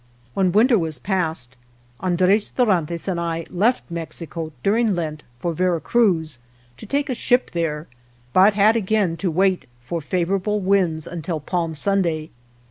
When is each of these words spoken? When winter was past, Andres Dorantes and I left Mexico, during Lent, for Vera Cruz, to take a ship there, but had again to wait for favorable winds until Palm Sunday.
When 0.33 0.51
winter 0.51 0.79
was 0.79 0.97
past, 0.97 1.55
Andres 1.99 2.49
Dorantes 2.49 3.07
and 3.07 3.19
I 3.19 3.45
left 3.51 3.83
Mexico, 3.91 4.51
during 4.63 4.95
Lent, 4.95 5.23
for 5.37 5.53
Vera 5.53 5.79
Cruz, 5.79 6.39
to 6.77 6.87
take 6.87 7.07
a 7.07 7.13
ship 7.13 7.51
there, 7.51 7.85
but 8.33 8.55
had 8.55 8.75
again 8.75 9.15
to 9.17 9.29
wait 9.29 9.67
for 9.79 10.01
favorable 10.01 10.59
winds 10.59 11.05
until 11.05 11.39
Palm 11.39 11.75
Sunday. 11.75 12.31